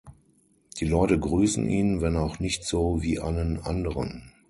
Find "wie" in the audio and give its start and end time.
3.03-3.19